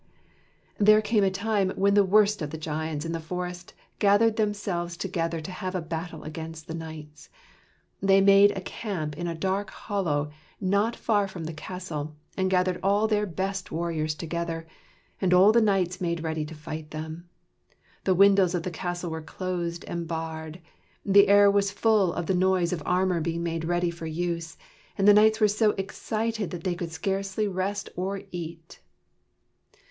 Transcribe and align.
There 0.79 0.99
came 0.99 1.23
a 1.23 1.29
time 1.29 1.69
when 1.75 1.93
the 1.93 2.03
worst 2.03 2.41
of 2.41 2.49
the 2.49 2.57
giants 2.57 3.05
in 3.05 3.11
the 3.11 3.19
forest 3.19 3.75
gathered 3.99 4.35
themselves 4.35 4.97
together 4.97 5.39
to 5.41 5.51
have 5.51 5.75
a 5.75 5.79
battle 5.81 6.23
against 6.23 6.65
the 6.65 6.73
knights. 6.73 7.29
They 8.01 8.19
made 8.19 8.49
a 8.57 8.61
camp 8.61 9.15
in 9.15 9.27
a 9.27 9.35
dark 9.35 9.69
hollow 9.69 10.31
not 10.59 10.95
far 10.95 11.27
from 11.27 11.43
the 11.43 11.53
castle, 11.53 12.15
and 12.35 12.49
gathered 12.49 12.79
all 12.81 13.07
their 13.07 13.27
best 13.27 13.71
warriors 13.71 14.15
together, 14.15 14.65
and 15.21 15.35
all 15.35 15.51
the 15.51 15.61
knights 15.61 16.01
made 16.01 16.23
ready 16.23 16.45
to 16.45 16.55
fight 16.55 16.89
them. 16.89 17.29
The 18.03 18.15
windows 18.15 18.55
of 18.55 18.63
the 18.63 18.71
castle 18.71 19.11
were 19.11 19.21
closed 19.21 19.85
and 19.85 20.07
barred; 20.07 20.59
the 21.05 21.27
air 21.27 21.51
was 21.51 21.69
full 21.69 22.11
of 22.11 22.25
the 22.25 22.33
noise 22.33 22.73
of 22.73 22.81
armor 22.87 23.21
being 23.21 23.43
made 23.43 23.65
ready 23.65 23.91
for 23.91 24.07
use; 24.07 24.57
and 24.97 25.07
the 25.07 25.13
knights 25.13 25.39
were 25.39 25.47
so 25.47 25.75
excited 25.77 26.49
that 26.49 26.63
they 26.63 26.73
could 26.73 26.91
scarcely 26.91 27.47
rest 27.47 27.87
or 27.95 28.23
eat. 28.31 28.79